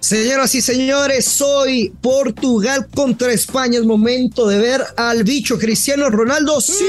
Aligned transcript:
Señoras 0.00 0.54
y 0.54 0.62
señores, 0.62 1.24
soy 1.24 1.92
Portugal 2.00 2.86
contra 2.94 3.32
España. 3.32 3.78
Es 3.78 3.84
momento 3.84 4.46
de 4.46 4.58
ver 4.58 4.82
al 4.96 5.24
bicho 5.24 5.58
Cristiano 5.58 6.08
Ronaldo. 6.08 6.60
¡Sí! 6.60 6.84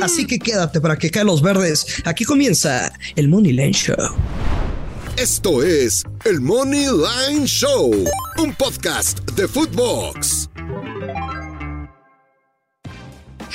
Así 0.00 0.26
que 0.26 0.38
quédate 0.38 0.80
para 0.80 0.96
que 0.96 1.10
caen 1.10 1.26
los 1.26 1.42
verdes. 1.42 1.86
Aquí 2.04 2.24
comienza 2.24 2.92
el 3.16 3.28
Money 3.28 3.52
Line 3.52 3.72
Show. 3.72 3.96
Esto 5.16 5.62
es 5.62 6.04
el 6.24 6.40
Money 6.40 6.86
Line 6.86 7.46
Show, 7.46 7.90
un 8.38 8.54
podcast 8.54 9.18
de 9.32 9.48
Footbox. 9.48 10.45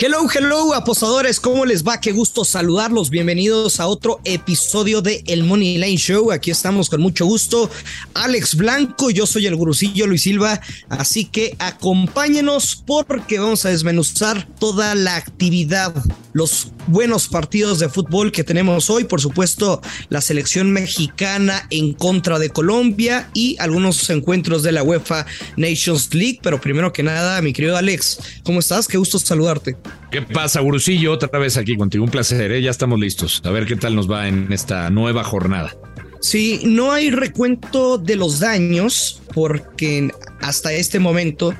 Hello, 0.04 0.28
hello, 0.34 0.74
apostadores, 0.74 1.40
¿cómo 1.40 1.64
les 1.64 1.84
va? 1.84 2.02
Qué 2.02 2.12
gusto 2.12 2.44
saludarlos. 2.44 3.12
Bienvenidos 3.12 3.80
a 3.80 3.86
otro 3.86 4.20
episodio 4.24 5.04
de 5.04 5.24
El 5.28 5.44
Money 5.44 5.78
Line 5.78 5.96
Show. 5.96 6.32
Aquí 6.32 6.50
estamos 6.50 6.90
con 6.90 7.02
mucho 7.02 7.28
gusto. 7.28 7.70
Alex 8.16 8.56
Blanco, 8.56 9.12
yo 9.12 9.28
soy 9.28 9.46
el 9.46 9.56
gurusillo 9.56 10.08
Luis 10.08 10.24
Silva, 10.24 10.60
así 10.90 11.26
que 11.26 11.56
acompáñenos 11.60 12.82
porque 12.88 13.38
vamos 13.38 13.64
a 13.66 13.70
desmenuzar 13.70 14.48
toda 14.58 14.96
la 14.96 15.18
actividad, 15.18 15.94
los 16.34 16.70
buenos 16.88 17.28
partidos 17.28 17.78
de 17.78 17.88
fútbol 17.88 18.32
que 18.32 18.44
tenemos 18.44 18.90
hoy. 18.90 19.04
Por 19.04 19.22
supuesto, 19.22 19.82
la 20.10 20.22
selección 20.22 20.72
mexicana 20.72 21.68
en 21.70 21.94
contra 21.94 22.40
de 22.40 22.50
Colombia 22.50 23.30
y 23.36 23.56
algunos 23.60 24.10
encuentros 24.10 24.64
de 24.64 24.72
la 24.72 24.82
UEFA 24.82 25.28
Nations 25.58 26.12
League. 26.16 26.40
Pero 26.42 26.60
primero 26.60 26.92
que 26.92 27.04
nada, 27.04 27.40
mi 27.44 27.54
querido 27.54 27.78
Alex, 27.78 28.18
¿cómo 28.44 28.62
estás? 28.62 28.88
Qué 28.88 28.98
gusto 28.98 29.20
saludarte. 29.20 29.78
¿Qué 30.11 30.22
pasa, 30.22 30.59
Gurusillo? 30.59 31.14
Otra 31.14 31.39
vez 31.39 31.58
aquí 31.58 31.78
contigo. 31.78 32.03
Un 32.03 32.11
placer, 32.11 32.52
¿eh? 32.52 32.61
ya 32.61 32.72
estamos 32.72 33.00
listos. 33.00 33.42
A 33.45 33.52
ver 33.52 33.66
qué 33.66 33.75
tal 33.75 33.95
nos 33.95 34.11
va 34.11 34.28
en 34.28 34.52
esta 34.52 34.89
nueva 34.89 35.23
jornada. 35.23 35.75
Sí, 36.20 36.61
no 36.66 36.92
hay 36.92 37.09
recuento 37.09 37.98
de 37.98 38.16
los 38.16 38.39
daños 38.39 39.22
porque 39.33 40.11
hasta 40.42 40.72
este 40.73 41.00
momento 41.00 41.56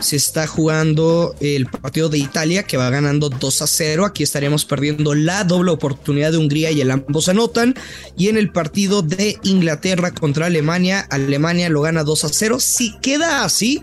se 0.00 0.16
está 0.16 0.46
jugando 0.46 1.34
el 1.40 1.66
partido 1.66 2.08
de 2.08 2.18
Italia 2.18 2.64
que 2.64 2.76
va 2.76 2.90
ganando 2.90 3.30
2 3.30 3.62
a 3.62 3.66
0. 3.66 4.04
Aquí 4.04 4.22
estaríamos 4.22 4.64
perdiendo 4.64 5.14
la 5.14 5.44
doble 5.44 5.70
oportunidad 5.70 6.32
de 6.32 6.38
Hungría 6.38 6.70
y 6.70 6.80
el 6.80 6.90
ambos 6.90 7.28
anotan. 7.28 7.74
Y 8.16 8.28
en 8.28 8.36
el 8.36 8.50
partido 8.50 9.02
de 9.02 9.38
Inglaterra 9.44 10.12
contra 10.12 10.46
Alemania, 10.46 11.06
Alemania 11.08 11.68
lo 11.68 11.82
gana 11.82 12.04
2 12.04 12.24
a 12.24 12.28
0. 12.28 12.60
Si 12.60 12.98
queda 12.98 13.44
así, 13.44 13.82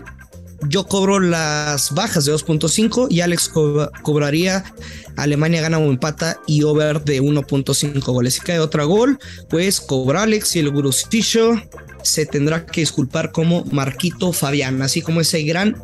yo 0.68 0.86
cobro 0.86 1.20
las 1.20 1.92
bajas 1.94 2.24
de 2.24 2.32
2.5 2.32 3.08
y 3.10 3.20
Alex 3.20 3.48
co 3.48 3.90
cobraría 4.02 4.64
Alemania 5.16 5.60
gana 5.60 5.78
o 5.78 5.90
empata 5.90 6.40
y 6.46 6.62
over 6.62 7.02
de 7.02 7.20
1.5 7.20 8.00
goles. 8.04 8.34
Si 8.34 8.40
cae 8.40 8.58
otra 8.58 8.84
gol, 8.84 9.18
pues 9.48 9.80
cobra 9.80 10.22
Alex 10.22 10.56
y 10.56 10.60
el 10.60 10.70
Gurustillo 10.70 11.60
se 12.02 12.26
tendrá 12.26 12.64
que 12.64 12.80
disculpar 12.80 13.30
como 13.30 13.64
Marquito 13.66 14.32
Fabián, 14.32 14.80
así 14.82 15.02
como 15.02 15.20
ese 15.20 15.42
gran 15.42 15.82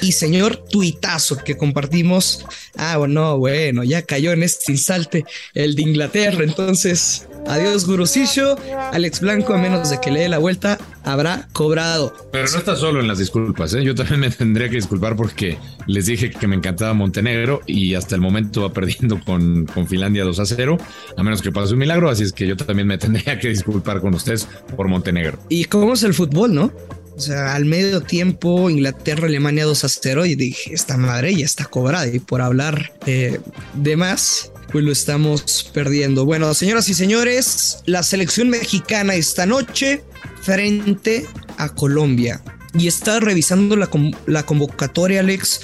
y 0.00 0.12
señor 0.12 0.56
tuitazo 0.56 1.36
que 1.36 1.56
compartimos. 1.56 2.44
Ah, 2.76 2.96
bueno, 2.96 3.38
bueno, 3.38 3.84
ya 3.84 4.02
cayó 4.02 4.32
en 4.32 4.42
este 4.42 4.72
insalte 4.72 5.24
el 5.54 5.74
de 5.74 5.82
Inglaterra, 5.82 6.44
entonces 6.44 7.26
adiós 7.46 7.86
Gurusillo, 7.86 8.56
Alex 8.92 9.20
Blanco, 9.20 9.54
a 9.54 9.58
menos 9.58 9.90
de 9.90 10.00
que 10.00 10.10
le 10.10 10.20
dé 10.20 10.28
la 10.28 10.38
vuelta, 10.38 10.78
habrá 11.04 11.48
cobrado. 11.52 12.14
Pero 12.32 12.48
no 12.50 12.58
está 12.58 12.76
solo 12.76 13.00
en 13.00 13.08
las 13.08 13.18
disculpas, 13.18 13.74
¿eh? 13.74 13.84
yo 13.84 13.94
también 13.94 14.20
me 14.20 14.30
tendría 14.30 14.68
que 14.68 14.76
disculpar 14.76 15.16
porque 15.16 15.58
les 15.86 16.06
dije 16.06 16.30
que 16.30 16.46
me 16.46 16.56
encantaba 16.56 16.94
Montenegro 16.94 17.60
y 17.66 17.94
hasta 17.94 18.14
el 18.14 18.20
momento 18.20 18.62
va 18.62 18.72
perdiendo 18.72 19.20
con, 19.20 19.66
con 19.66 19.86
Finlandia 19.86 20.24
2 20.24 20.38
a 20.38 20.46
0, 20.46 20.78
a 21.16 21.22
menos 21.22 21.42
que 21.42 21.52
pase 21.52 21.72
un 21.72 21.80
milagro, 21.80 22.08
así 22.10 22.22
es 22.22 22.32
que 22.32 22.46
yo 22.46 22.56
también 22.56 22.86
me 22.88 22.98
tendría 22.98 23.38
que 23.38 23.48
disculpar 23.48 24.00
con 24.00 24.14
ustedes 24.14 24.48
por 24.76 24.88
Montenegro. 24.88 25.38
Y 25.48 25.64
cómo 25.64 25.94
es 25.94 26.02
el 26.02 26.14
fútbol, 26.14 26.54
¿no? 26.54 26.72
O 27.16 27.20
sea, 27.20 27.54
al 27.54 27.66
medio 27.66 28.00
tiempo, 28.00 28.70
Inglaterra, 28.70 29.26
Alemania 29.26 29.64
2 29.64 29.84
a 29.84 29.88
0 29.88 30.26
y 30.26 30.34
dije, 30.34 30.72
esta 30.72 30.96
madre 30.96 31.34
ya 31.34 31.44
está 31.44 31.66
cobrada 31.66 32.06
y 32.06 32.18
por 32.18 32.40
hablar 32.40 32.92
eh, 33.06 33.40
de 33.74 33.96
más, 33.96 34.51
pues 34.72 34.84
lo 34.84 34.90
estamos 34.90 35.70
perdiendo. 35.72 36.24
Bueno, 36.24 36.52
señoras 36.54 36.88
y 36.88 36.94
señores, 36.94 37.78
la 37.84 38.02
selección 38.02 38.48
mexicana 38.48 39.14
esta 39.14 39.44
noche 39.44 40.02
frente 40.40 41.26
a 41.58 41.68
Colombia. 41.68 42.42
Y 42.74 42.88
está 42.88 43.20
revisando 43.20 43.76
la, 43.76 43.90
la 44.26 44.44
convocatoria, 44.44 45.20
Alex, 45.20 45.60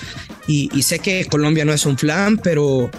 y, 0.46 0.82
sé 0.82 0.98
que 0.98 1.26
Colombia 1.26 1.64
no 1.66 1.74
es 1.74 1.84
un 1.84 1.98
flan, 1.98 2.38
pero 2.38 2.90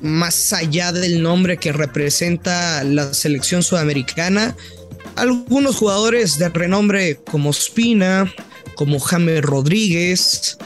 más 0.00 0.52
allá 0.54 0.90
del 0.90 1.22
nombre 1.22 1.58
que 1.58 1.72
representa 1.72 2.82
la 2.82 3.12
selección 3.12 3.62
sudamericana, 3.62 4.56
algunos 5.16 5.76
jugadores 5.76 6.38
de 6.38 6.48
renombre 6.48 7.16
como 7.30 7.52
Spina, 7.52 8.32
como 8.74 8.98
James 9.00 9.42
Rodríguez, 9.42 10.56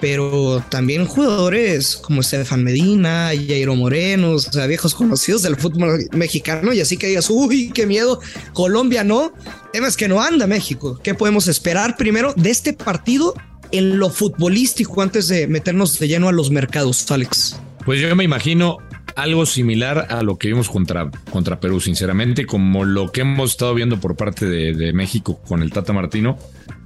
pero 0.00 0.64
también 0.70 1.06
jugadores 1.06 1.96
como 1.96 2.22
Estefan 2.22 2.64
Medina, 2.64 3.28
Jairo 3.28 3.76
Moreno, 3.76 4.32
o 4.32 4.38
sea, 4.38 4.66
viejos 4.66 4.94
conocidos 4.94 5.42
del 5.42 5.56
fútbol 5.56 6.08
mexicano, 6.12 6.72
y 6.72 6.80
así 6.80 6.96
que 6.96 7.08
digas, 7.08 7.28
uy, 7.30 7.70
qué 7.72 7.86
miedo, 7.86 8.20
Colombia 8.52 9.04
no, 9.04 9.32
temas 9.72 9.96
que 9.96 10.08
no 10.08 10.20
anda 10.20 10.46
México. 10.46 10.98
¿Qué 11.02 11.14
podemos 11.14 11.48
esperar 11.48 11.96
primero 11.96 12.32
de 12.34 12.50
este 12.50 12.72
partido 12.72 13.34
en 13.72 13.98
lo 13.98 14.10
futbolístico 14.10 15.02
antes 15.02 15.28
de 15.28 15.46
meternos 15.46 15.98
de 15.98 16.08
lleno 16.08 16.28
a 16.28 16.32
los 16.32 16.50
mercados, 16.50 17.10
Alex? 17.10 17.56
Pues 17.84 18.00
yo 18.00 18.14
me 18.16 18.24
imagino 18.24 18.78
algo 19.16 19.46
similar 19.46 20.06
a 20.10 20.22
lo 20.22 20.38
que 20.38 20.48
vimos 20.48 20.68
contra, 20.68 21.10
contra 21.30 21.60
Perú, 21.60 21.80
sinceramente, 21.80 22.46
como 22.46 22.84
lo 22.84 23.12
que 23.12 23.22
hemos 23.22 23.50
estado 23.52 23.74
viendo 23.74 24.00
por 24.00 24.16
parte 24.16 24.46
de, 24.46 24.92
México 24.92 25.40
con 25.46 25.62
el 25.62 25.72
Tata 25.72 25.92
Martino, 25.92 26.38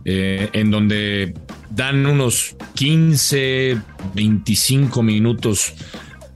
eh, 0.04 0.50
en 0.52 0.70
donde 0.70 1.34
dan 1.70 2.06
unos 2.06 2.56
15, 2.74 3.78
25 4.14 5.02
minutos. 5.02 5.74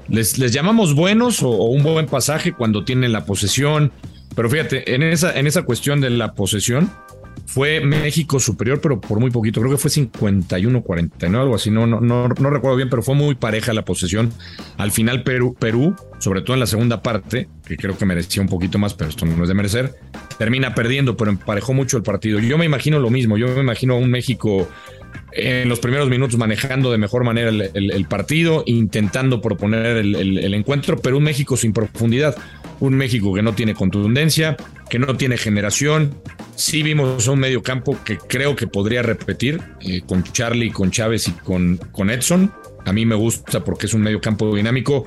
Les, 0.09 0.39
les 0.39 0.53
llamamos 0.53 0.95
buenos 0.95 1.43
o, 1.43 1.51
o, 1.51 1.69
un 1.69 1.83
buen 1.83 2.07
pasaje 2.07 2.53
cuando 2.53 2.85
tienen 2.85 3.13
la 3.13 3.25
posesión. 3.25 3.93
Pero 4.35 4.49
fíjate, 4.49 4.95
en 4.95 5.03
esa, 5.03 5.39
en 5.39 5.47
esa 5.47 5.63
cuestión 5.63 6.01
de 6.01 6.11
la 6.11 6.35
posesión, 6.35 6.91
fue 7.49 7.81
México 7.81 8.39
superior, 8.39 8.79
pero 8.83 9.01
por 9.01 9.21
muy 9.21 9.31
poquito. 9.31 9.63
Creo 9.63 9.73
que 9.73 9.79
fue 9.79 9.91
51-49, 9.91 11.41
algo 11.41 11.55
así. 11.55 11.71
No, 11.71 11.87
no, 11.87 11.99
no, 11.99 12.29
no, 12.29 12.51
recuerdo 12.51 12.77
bien, 12.77 12.91
pero 12.91 13.03
fue 13.03 13.15
muy 13.15 13.37
pareja 13.37 13.73
la 13.73 13.87
posesión. 13.87 14.31
Al 14.77 14.93
final, 14.93 15.23
Perú, 15.23 15.57
Perú, 15.59 15.97
sobre 16.19 16.43
todo 16.43 16.53
en 16.53 16.61
la 16.61 16.67
segunda 16.67 17.03
parte, 17.03 17.49
que 17.67 17.79
creo 17.79 17.97
que 17.97 18.05
merecía 18.05 18.43
un 18.43 18.51
poquito 18.51 18.79
más, 18.79 18.93
pero 18.93 19.09
esto 19.09 19.25
no 19.25 19.43
es 19.43 19.49
de 19.49 19.55
merecer, 19.55 19.95
termina 20.39 20.75
perdiendo, 20.75 21.17
pero 21.17 21.31
emparejó 21.31 21.73
mucho 21.73 21.97
el 21.97 22.03
partido. 22.03 22.39
Yo 22.39 22.59
me 22.59 22.67
imagino 22.67 22.99
lo 22.99 23.09
mismo. 23.09 23.39
Yo 23.39 23.49
me 23.49 23.63
imagino 23.63 23.95
a 23.95 23.97
un 23.97 24.11
México 24.11 24.69
en 25.33 25.71
los 25.71 25.81
primeros 25.81 26.11
minutos 26.11 26.37
manejando 26.37 26.93
de 26.93 26.99
mejor 26.99 27.25
manera 27.25 27.49
el, 27.49 28.07
partido, 28.11 28.63
intentando 28.67 29.41
proponer 29.41 29.97
el, 29.97 30.15
el, 30.17 30.55
encuentro, 30.55 30.99
pero 30.99 31.17
un 31.17 31.25
México 31.25 31.57
sin 31.57 31.73
profundidad, 31.73 32.37
un 32.81 32.95
México 32.95 33.35
que 33.35 33.43
no 33.43 33.55
tiene 33.55 33.75
contundencia, 33.75 34.57
que 34.89 34.99
no 34.99 35.17
tiene 35.17 35.37
generación. 35.37 36.21
Sí 36.55 36.83
vimos 36.83 37.27
un 37.29 37.39
medio 37.39 37.63
campo 37.63 37.97
que 38.05 38.19
creo 38.19 38.57
que 38.57 38.67
podría 38.67 39.03
repetir 39.03 39.61
eh, 39.81 40.03
con 40.07 40.23
Charlie, 40.25 40.71
con 40.71 40.91
Chávez 40.91 41.29
y 41.29 41.33
con, 41.33 41.77
con 41.93 42.11
Edson. 42.11 42.53
A 42.85 42.93
mí 42.93 43.07
me 43.07 43.15
gusta 43.15 43.65
porque 43.65 43.87
es 43.87 43.95
un 43.95 44.03
medio 44.03 44.21
campo 44.21 44.55
dinámico. 44.55 45.05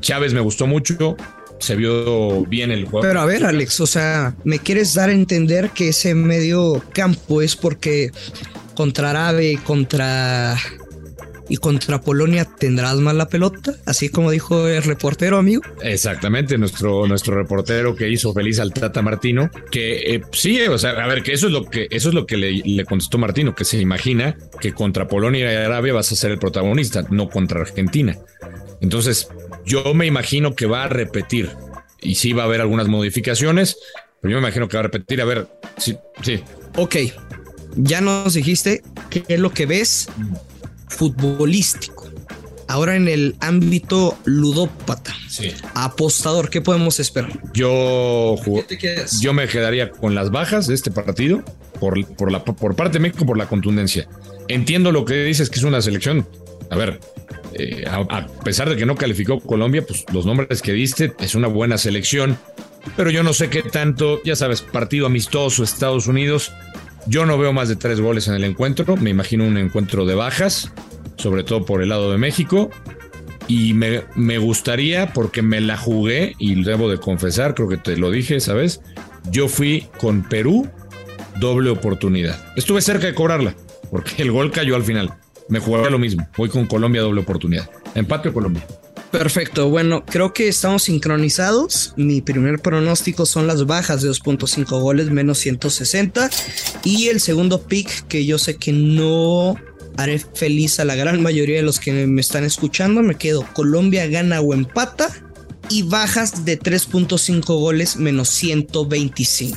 Chávez 0.00 0.32
me 0.32 0.40
gustó 0.40 0.66
mucho. 0.66 1.16
se 1.58 1.74
vio 1.76 2.44
bien 2.44 2.70
el 2.70 2.84
juego. 2.84 3.06
Pero 3.06 3.20
a 3.20 3.26
ver, 3.26 3.44
Alex, 3.44 3.80
o 3.80 3.86
sea, 3.86 4.34
¿me 4.44 4.58
quieres 4.58 4.94
dar 4.94 5.08
a 5.08 5.12
entender 5.12 5.70
que 5.70 5.88
ese 5.88 6.14
medio 6.14 6.82
campo 6.92 7.42
es 7.42 7.56
porque 7.56 8.10
contra 8.74 9.10
Arabe, 9.10 9.58
contra 9.64 10.56
y 11.48 11.56
contra 11.58 12.00
Polonia 12.00 12.44
tendrás 12.44 12.96
más 12.96 13.14
la 13.14 13.28
pelota, 13.28 13.74
así 13.86 14.08
como 14.08 14.30
dijo 14.30 14.66
el 14.68 14.82
reportero, 14.82 15.38
amigo. 15.38 15.62
Exactamente, 15.82 16.58
nuestro, 16.58 17.06
nuestro 17.06 17.34
reportero 17.34 17.94
que 17.94 18.08
hizo 18.08 18.32
feliz 18.32 18.58
al 18.58 18.72
Tata 18.72 19.02
Martino, 19.02 19.50
que 19.70 20.14
eh, 20.14 20.22
sí, 20.32 20.60
o 20.62 20.78
sea, 20.78 20.90
a 20.90 21.06
ver, 21.06 21.22
que 21.22 21.32
eso 21.32 21.46
es 21.46 21.52
lo 21.52 21.64
que, 21.64 21.88
eso 21.90 22.08
es 22.08 22.14
lo 22.14 22.26
que 22.26 22.36
le, 22.36 22.52
le, 22.52 22.84
contestó 22.84 23.18
Martino, 23.18 23.54
que 23.54 23.64
se 23.64 23.78
imagina 23.78 24.36
que 24.60 24.72
contra 24.72 25.08
Polonia 25.08 25.52
y 25.52 25.56
Arabia 25.56 25.92
vas 25.92 26.12
a 26.12 26.16
ser 26.16 26.32
el 26.32 26.38
protagonista, 26.38 27.04
no 27.10 27.28
contra 27.28 27.60
Argentina. 27.60 28.16
Entonces, 28.80 29.28
yo 29.64 29.94
me 29.94 30.06
imagino 30.06 30.54
que 30.54 30.66
va 30.66 30.84
a 30.84 30.88
repetir, 30.88 31.50
y 32.00 32.16
sí 32.16 32.32
va 32.32 32.42
a 32.42 32.46
haber 32.46 32.60
algunas 32.60 32.88
modificaciones, 32.88 33.78
pero 34.20 34.32
yo 34.32 34.36
me 34.36 34.46
imagino 34.46 34.68
que 34.68 34.76
va 34.76 34.80
a 34.80 34.84
repetir, 34.84 35.20
a 35.20 35.24
ver, 35.24 35.48
sí, 35.76 35.96
sí. 36.22 36.40
Ok, 36.76 36.96
ya 37.76 38.00
nos 38.00 38.34
dijiste 38.34 38.82
qué 39.10 39.24
es 39.28 39.40
lo 39.40 39.50
que 39.50 39.66
ves 39.66 40.08
futbolístico. 40.88 42.06
Ahora 42.68 42.96
en 42.96 43.06
el 43.06 43.36
ámbito 43.40 44.18
ludópata, 44.24 45.14
Sí. 45.28 45.52
apostador, 45.74 46.50
¿qué 46.50 46.60
podemos 46.60 46.98
esperar? 46.98 47.30
Yo, 47.52 48.34
yo 49.20 49.32
me 49.32 49.46
quedaría 49.46 49.90
con 49.92 50.14
las 50.16 50.30
bajas 50.32 50.66
de 50.66 50.74
este 50.74 50.90
partido 50.90 51.44
por, 51.78 52.04
por, 52.16 52.32
la, 52.32 52.44
por 52.44 52.74
parte 52.74 52.94
de 52.94 53.00
México 53.00 53.24
por 53.24 53.38
la 53.38 53.46
contundencia. 53.48 54.08
Entiendo 54.48 54.90
lo 54.90 55.04
que 55.04 55.14
dices 55.22 55.48
que 55.48 55.58
es 55.60 55.64
una 55.64 55.80
selección. 55.80 56.26
A 56.70 56.76
ver, 56.76 56.98
eh, 57.52 57.84
a, 57.88 57.98
a 57.98 58.26
pesar 58.26 58.68
de 58.68 58.74
que 58.76 58.84
no 58.86 58.96
calificó 58.96 59.38
Colombia, 59.38 59.84
pues 59.86 60.04
los 60.12 60.26
nombres 60.26 60.60
que 60.60 60.72
diste 60.72 61.12
es 61.20 61.36
una 61.36 61.46
buena 61.46 61.78
selección. 61.78 62.36
Pero 62.96 63.10
yo 63.10 63.22
no 63.22 63.32
sé 63.32 63.48
qué 63.48 63.62
tanto, 63.62 64.20
ya 64.24 64.34
sabes, 64.34 64.62
partido 64.62 65.06
amistoso 65.06 65.62
Estados 65.62 66.08
Unidos. 66.08 66.52
Yo 67.06 67.24
no 67.24 67.38
veo 67.38 67.52
más 67.52 67.68
de 67.68 67.76
tres 67.76 68.00
goles 68.00 68.28
en 68.28 68.34
el 68.34 68.44
encuentro. 68.44 68.96
Me 68.96 69.10
imagino 69.10 69.44
un 69.44 69.56
encuentro 69.58 70.06
de 70.06 70.14
bajas, 70.14 70.72
sobre 71.16 71.44
todo 71.44 71.64
por 71.64 71.82
el 71.82 71.88
lado 71.90 72.10
de 72.10 72.18
México. 72.18 72.70
Y 73.48 73.74
me, 73.74 74.02
me 74.16 74.38
gustaría, 74.38 75.12
porque 75.12 75.40
me 75.40 75.60
la 75.60 75.76
jugué, 75.76 76.34
y 76.38 76.64
debo 76.64 76.90
de 76.90 76.98
confesar, 76.98 77.54
creo 77.54 77.68
que 77.68 77.76
te 77.76 77.96
lo 77.96 78.10
dije, 78.10 78.40
¿sabes? 78.40 78.80
Yo 79.30 79.46
fui 79.46 79.86
con 79.98 80.24
Perú, 80.24 80.68
doble 81.38 81.70
oportunidad. 81.70 82.36
Estuve 82.56 82.80
cerca 82.80 83.06
de 83.06 83.14
cobrarla, 83.14 83.54
porque 83.90 84.22
el 84.22 84.32
gol 84.32 84.50
cayó 84.50 84.74
al 84.74 84.82
final. 84.82 85.14
Me 85.48 85.60
jugaría 85.60 85.90
lo 85.90 85.98
mismo. 86.00 86.26
Voy 86.36 86.48
con 86.48 86.66
Colombia, 86.66 87.02
doble 87.02 87.20
oportunidad. 87.20 87.70
Empate 87.94 88.32
Colombia. 88.32 88.66
Perfecto, 89.18 89.70
bueno, 89.70 90.04
creo 90.04 90.34
que 90.34 90.46
estamos 90.46 90.82
sincronizados. 90.82 91.94
Mi 91.96 92.20
primer 92.20 92.60
pronóstico 92.60 93.24
son 93.24 93.46
las 93.46 93.64
bajas 93.64 94.02
de 94.02 94.10
2.5 94.10 94.78
goles 94.78 95.10
menos 95.10 95.38
160. 95.38 96.28
Y 96.84 97.08
el 97.08 97.22
segundo 97.22 97.62
pick, 97.62 98.06
que 98.08 98.26
yo 98.26 98.36
sé 98.38 98.56
que 98.56 98.72
no 98.72 99.56
haré 99.96 100.18
feliz 100.18 100.80
a 100.80 100.84
la 100.84 100.96
gran 100.96 101.22
mayoría 101.22 101.56
de 101.56 101.62
los 101.62 101.80
que 101.80 102.06
me 102.06 102.20
están 102.20 102.44
escuchando, 102.44 103.02
me 103.02 103.14
quedo 103.14 103.46
Colombia 103.54 104.06
gana 104.06 104.42
o 104.42 104.52
empata 104.52 105.08
y 105.70 105.82
bajas 105.82 106.44
de 106.44 106.58
3.5 106.58 107.42
goles 107.58 107.96
menos 107.96 108.28
125. 108.28 109.56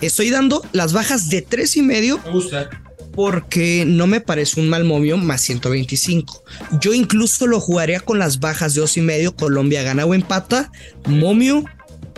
Estoy 0.00 0.30
dando 0.30 0.64
las 0.72 0.92
bajas 0.92 1.28
de 1.28 1.42
3 1.42 1.76
y 1.76 1.82
medio 1.82 2.20
Me 2.24 2.30
gusta. 2.30 2.70
Porque 3.14 3.84
no 3.86 4.06
me 4.06 4.20
parece 4.20 4.60
un 4.60 4.68
mal 4.68 4.84
momio 4.84 5.16
más 5.18 5.42
125. 5.42 6.44
Yo 6.80 6.94
incluso 6.94 7.46
lo 7.46 7.60
jugaría 7.60 8.00
con 8.00 8.18
las 8.18 8.40
bajas 8.40 8.74
de 8.74 8.80
dos 8.80 8.96
y 8.96 9.02
medio. 9.02 9.36
Colombia 9.36 9.82
gana 9.82 10.04
o 10.04 10.14
empata. 10.14 10.70
Momio 11.06 11.64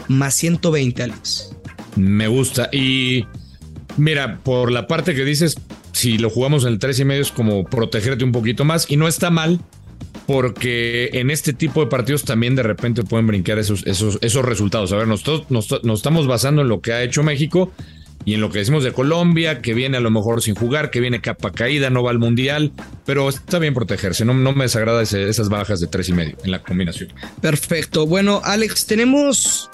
más 0.09 0.35
120, 0.35 1.03
Alex. 1.03 1.53
Me 1.97 2.29
gusta. 2.29 2.69
Y 2.73 3.27
mira, 3.97 4.41
por 4.43 4.71
la 4.71 4.87
parte 4.87 5.15
que 5.15 5.25
dices, 5.25 5.57
si 5.93 6.19
lo 6.19 6.31
jugamos 6.31 6.65
en 6.65 6.73
el 6.73 6.79
3 6.79 7.01
y 7.01 7.05
medio 7.05 7.23
es 7.23 7.31
como 7.31 7.65
protegerte 7.65 8.25
un 8.25 8.33
poquito 8.33 8.65
más. 8.65 8.87
Y 8.89 8.97
no 8.97 9.09
está 9.09 9.31
mal, 9.31 9.61
porque 10.27 11.11
en 11.13 11.31
este 11.31 11.53
tipo 11.53 11.81
de 11.81 11.87
partidos 11.89 12.25
también 12.25 12.55
de 12.55 12.63
repente 12.63 13.03
pueden 13.03 13.27
brincar 13.27 13.59
esos, 13.59 13.85
esos, 13.87 14.19
esos 14.21 14.45
resultados. 14.45 14.93
A 14.93 14.97
ver, 14.97 15.09
nosotros 15.09 15.51
nos, 15.51 15.69
nos 15.85 15.99
estamos 15.99 16.27
basando 16.27 16.63
en 16.63 16.69
lo 16.69 16.81
que 16.81 16.93
ha 16.93 17.03
hecho 17.03 17.23
México 17.23 17.73
y 18.25 18.35
en 18.35 18.41
lo 18.41 18.51
que 18.51 18.59
decimos 18.61 18.85
de 18.85 18.93
Colombia, 18.93 19.61
que 19.61 19.75
viene 19.75 19.97
a 19.99 20.01
lo 20.01 20.11
mejor 20.11 20.43
sin 20.43 20.55
jugar, 20.55 20.91
que 20.91 21.01
viene 21.01 21.21
capa 21.21 21.53
caída, 21.53 21.91
no 21.91 22.03
va 22.03 22.11
al 22.11 22.19
mundial, 22.19 22.73
pero 23.05 23.29
está 23.29 23.59
bien 23.59 23.75
protegerse. 23.75 24.25
No, 24.25 24.33
no 24.35 24.53
me 24.53 24.65
desagrada 24.65 25.03
ese- 25.03 25.29
esas 25.29 25.49
bajas 25.49 25.81
de 25.81 25.87
tres 25.89 26.09
y 26.09 26.13
medio 26.15 26.37
en 26.45 26.51
la 26.51 26.63
combinación. 26.63 27.13
Perfecto. 27.41 28.07
Bueno, 28.07 28.41
Alex, 28.45 28.87
tenemos 28.87 29.71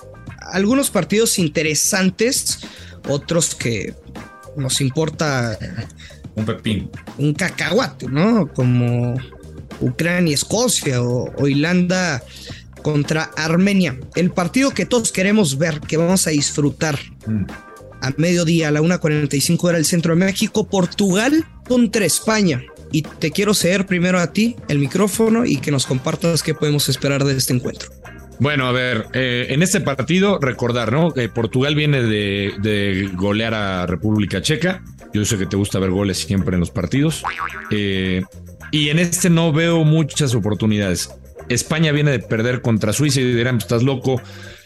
algunos 0.53 0.91
partidos 0.91 1.39
interesantes, 1.39 2.59
otros 3.09 3.55
que 3.55 3.95
nos 4.57 4.81
importa 4.81 5.57
Un 6.35 6.45
pepín. 6.45 6.91
un 7.19 7.33
cacahuate, 7.35 8.09
¿no? 8.09 8.49
Como 8.53 9.15
Ucrania, 9.81 10.35
Escocia 10.35 11.01
o, 11.03 11.33
o 11.37 11.47
Irlanda 11.49 12.23
contra 12.83 13.31
Armenia. 13.37 13.99
El 14.17 14.31
partido 14.33 14.71
que 14.73 14.87
todos 14.87 15.13
queremos 15.13 15.57
ver, 15.59 15.81
que 15.81 15.97
vamos 15.97 16.27
a 16.27 16.31
disfrutar 16.31 16.99
a 18.01 18.13
mediodía, 18.17 18.69
a 18.69 18.71
la 18.71 18.81
1.45 18.81 19.65
hora 19.65 19.77
del 19.77 19.85
centro 19.85 20.15
de 20.15 20.25
México, 20.25 20.67
Portugal 20.67 21.45
contra 21.69 22.05
España. 22.05 22.63
Y 22.93 23.03
te 23.03 23.31
quiero 23.31 23.55
ceder 23.55 23.87
primero 23.87 24.19
a 24.19 24.33
ti 24.33 24.57
el 24.69 24.79
micrófono 24.79 25.45
y 25.47 25.59
que 25.59 25.71
nos 25.71 25.87
compartas 25.87 26.43
qué 26.43 26.55
podemos 26.55 26.89
esperar 26.89 27.25
de 27.25 27.37
este 27.37 27.53
encuentro. 27.53 27.91
Bueno, 28.41 28.67
a 28.67 28.73
ver, 28.73 29.07
eh, 29.13 29.49
en 29.51 29.63
este 29.63 29.81
partido 29.81 30.39
recordar, 30.41 30.93
¿no? 30.93 31.13
Portugal 31.35 31.75
viene 31.75 32.03
de, 32.03 32.55
de 32.63 33.11
golear 33.15 33.53
a 33.55 33.87
República 33.87 34.41
Checa. 34.41 34.83
Yo 35.13 35.25
sé 35.25 35.37
que 35.37 35.47
te 35.47 35.57
gusta 35.57 35.79
ver 35.79 35.91
goles 35.91 36.19
siempre 36.19 36.55
en 36.55 36.61
los 36.61 36.71
partidos. 36.71 37.23
Eh, 37.71 38.23
y 38.71 38.89
en 38.89 38.99
este 38.99 39.29
no 39.29 39.53
veo 39.53 39.85
muchas 39.85 40.35
oportunidades. 40.35 41.11
España 41.51 41.93
viene 41.93 42.13
de 42.13 42.21
perder 42.21 42.63
contra 42.63 42.93
Suiza 42.93 43.21
y 43.21 43.25
dirán, 43.35 43.57
"Pues, 43.57 43.65
estás 43.65 43.83
loco. 43.83 44.23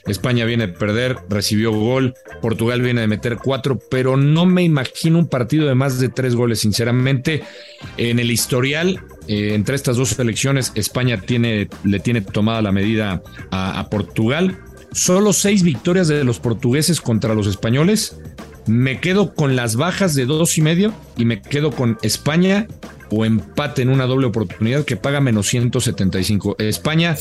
España 0.07 0.45
viene 0.45 0.67
de 0.67 0.73
perder, 0.73 1.17
recibió 1.29 1.73
gol. 1.73 2.15
Portugal 2.43 2.83
viene 2.83 3.01
de 3.01 3.07
meter 3.07 3.39
cuatro, 3.43 3.79
pero 3.91 4.17
no 4.17 4.47
me 4.47 4.63
imagino 4.63 5.19
un 5.19 5.29
partido 5.29 5.67
de 5.67 5.75
más 5.75 5.99
de 5.99 6.09
tres 6.09 6.35
goles, 6.35 6.61
sinceramente. 6.61 7.43
En 7.97 8.19
el 8.19 8.31
historial, 8.31 9.01
eh, 9.29 9.55
entre 9.55 9.77
estas 9.77 9.97
dos 9.97 10.11
selecciones, 10.11 10.73
España 10.75 11.21
tiene, 11.21 11.69
le 11.85 12.01
tiene 12.01 12.21
tomada 12.21 12.63
la 12.63 12.73
medida 12.73 13.23
a, 13.51 13.81
a 13.81 13.91
Portugal. 13.91 14.59
Solo 14.93 15.33
seis 15.33 15.63
victorias 15.63 16.09
de 16.09 16.23
los 16.25 16.39
portugueses 16.39 17.01
contra 17.01 17.35
los 17.35 17.47
españoles. 17.47 18.17
Me 18.67 19.01
quedo 19.01 19.35
con 19.35 19.57
las 19.57 19.77
bajas 19.77 20.15
de 20.15 20.25
dos 20.25 20.57
y 20.57 20.63
medio 20.63 20.95
y 21.17 21.25
me 21.25 21.43
quedo 21.43 21.71
con 21.71 21.99
España 22.03 22.67
o 23.11 23.25
empate 23.25 23.83
en 23.83 23.91
una 23.91 24.07
doble 24.07 24.27
oportunidad 24.27 24.85
que 24.85 24.97
paga 24.97 25.21
menos 25.21 25.47
175. 25.49 26.57
España 26.59 27.17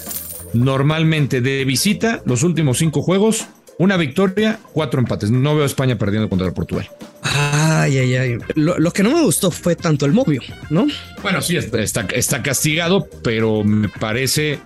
normalmente 0.53 1.41
de 1.41 1.65
visita 1.65 2.21
los 2.25 2.43
últimos 2.43 2.77
cinco 2.77 3.01
juegos, 3.01 3.47
una 3.77 3.97
victoria, 3.97 4.59
cuatro 4.71 4.99
empates. 4.99 5.31
No 5.31 5.55
veo 5.55 5.63
a 5.63 5.67
España 5.67 5.97
perdiendo 5.97 6.29
contra 6.29 6.47
el 6.47 6.53
Portugal. 6.53 6.89
Ay, 7.21 7.97
ay, 7.97 8.15
ay. 8.15 8.37
Lo, 8.55 8.77
lo 8.77 8.91
que 8.91 9.03
no 9.03 9.11
me 9.11 9.21
gustó 9.21 9.51
fue 9.51 9.75
tanto 9.75 10.05
el 10.05 10.13
movio, 10.13 10.41
¿no? 10.69 10.87
Bueno, 11.21 11.41
sí, 11.41 11.57
está, 11.57 12.05
está, 12.05 12.43
castigado, 12.43 13.07
pero 13.23 13.63
me 13.63 13.89
parece 13.89 14.59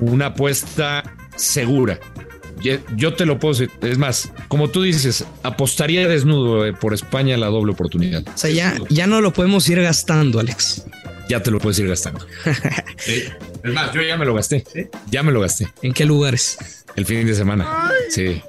una 0.00 0.26
apuesta 0.26 1.02
segura. 1.36 1.98
Yo 2.94 3.14
te 3.14 3.24
lo 3.24 3.38
puedo 3.38 3.54
decir. 3.54 3.70
Es 3.80 3.96
más, 3.96 4.32
como 4.48 4.68
tú 4.68 4.82
dices, 4.82 5.24
apostaría 5.42 6.06
desnudo 6.06 6.66
eh, 6.66 6.74
por 6.74 6.92
España 6.92 7.38
la 7.38 7.46
doble 7.46 7.72
oportunidad. 7.72 8.22
O 8.28 8.36
sea, 8.36 8.50
ya, 8.50 8.76
ya 8.90 9.06
no 9.06 9.22
lo 9.22 9.32
podemos 9.32 9.66
ir 9.70 9.80
gastando, 9.80 10.40
Alex. 10.40 10.84
Ya 11.30 11.42
te 11.42 11.50
lo 11.50 11.58
puedes 11.58 11.78
ir 11.78 11.88
gastando. 11.88 12.26
Sí. 12.98 13.24
Es 13.62 13.72
más, 13.72 13.92
yo 13.92 14.02
ya 14.02 14.16
me 14.16 14.24
lo 14.24 14.34
gasté. 14.34 14.64
Ya 15.10 15.22
me 15.22 15.32
lo 15.32 15.40
gasté. 15.40 15.68
¿En 15.82 15.92
qué 15.92 16.04
lugares? 16.04 16.84
El 16.96 17.06
fin 17.06 17.26
de 17.26 17.34
semana. 17.34 17.90
Sí. 18.10 18.42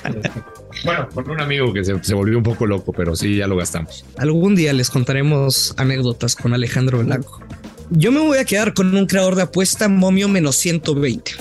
bueno, 0.84 1.08
con 1.08 1.30
un 1.30 1.40
amigo 1.40 1.72
que 1.72 1.84
se, 1.84 2.02
se 2.02 2.14
volvió 2.14 2.36
un 2.36 2.44
poco 2.44 2.66
loco, 2.66 2.92
pero 2.92 3.14
sí, 3.16 3.36
ya 3.36 3.46
lo 3.46 3.56
gastamos. 3.56 4.04
Algún 4.18 4.54
día 4.54 4.72
les 4.72 4.90
contaremos 4.90 5.74
anécdotas 5.76 6.36
con 6.36 6.52
Alejandro 6.54 6.98
Blanco. 6.98 7.40
Yo 7.90 8.12
me 8.12 8.20
voy 8.20 8.38
a 8.38 8.44
quedar 8.44 8.74
con 8.74 8.94
un 8.94 9.06
creador 9.06 9.34
de 9.34 9.42
apuesta 9.42 9.88
momio 9.88 10.28
menos 10.28 10.56
120. 10.56 11.32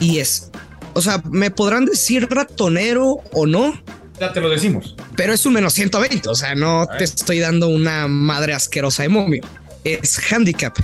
Y 0.00 0.18
es, 0.18 0.50
o 0.94 1.00
sea, 1.00 1.22
me 1.30 1.50
podrán 1.50 1.84
decir 1.84 2.26
ratonero 2.30 3.20
o 3.32 3.46
no, 3.46 3.80
Ya 4.18 4.32
te 4.32 4.40
lo 4.40 4.48
decimos. 4.48 4.96
pero 5.16 5.32
es 5.32 5.44
un 5.46 5.52
menos 5.54 5.72
120. 5.74 6.28
O 6.28 6.34
sea, 6.34 6.54
no 6.54 6.86
te 6.98 7.04
estoy 7.04 7.38
dando 7.38 7.68
una 7.68 8.08
madre 8.08 8.54
asquerosa 8.54 9.02
de 9.04 9.08
momio. 9.08 9.42
Es 9.84 10.18
handicap. 10.32 10.76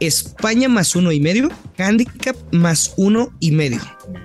España 0.00 0.68
más 0.68 0.94
uno 0.96 1.12
y 1.12 1.20
medio, 1.20 1.50
handicap 1.76 2.36
más 2.52 2.94
uno 2.96 3.32
y 3.40 3.50
medio 3.52 3.80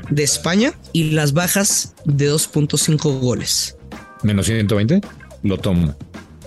de 0.10 0.24
España 0.24 0.74
y 0.92 1.12
las 1.12 1.34
bajas 1.34 1.96
de 2.06 2.32
2.5 2.32 3.20
goles. 3.20 3.77
Menos 4.22 4.46
120. 4.46 5.01
Lo 5.44 5.58
tomo. 5.58 5.96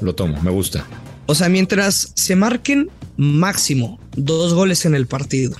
Lo 0.00 0.14
tomo. 0.14 0.40
Me 0.42 0.50
gusta. 0.50 0.86
O 1.26 1.34
sea, 1.34 1.48
mientras 1.48 2.12
se 2.14 2.36
marquen 2.36 2.90
máximo 3.16 3.98
dos 4.16 4.54
goles 4.54 4.84
en 4.86 4.94
el 4.94 5.06
partido 5.06 5.56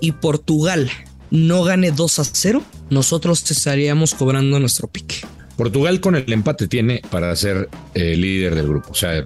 y 0.00 0.12
Portugal 0.12 0.90
no 1.30 1.62
gane 1.64 1.90
2 1.90 2.18
a 2.18 2.24
0, 2.24 2.62
nosotros 2.90 3.50
estaríamos 3.50 4.14
cobrando 4.14 4.58
nuestro 4.60 4.88
pique. 4.88 5.16
Portugal 5.56 6.00
con 6.00 6.16
el 6.16 6.30
empate 6.32 6.66
tiene 6.66 7.02
para 7.10 7.34
ser 7.36 7.68
eh, 7.94 8.16
líder 8.16 8.54
del 8.54 8.68
grupo. 8.68 8.90
O 8.90 8.94
sea, 8.94 9.24